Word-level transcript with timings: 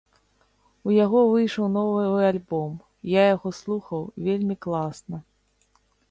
У 0.89 0.93
яго 0.93 1.19
выйшаў 1.31 1.67
новы 1.73 2.23
альбом, 2.29 2.71
я 3.11 3.21
яго 3.35 3.49
слухаў, 3.57 4.01
вельмі 4.29 4.55
класна. 4.67 5.17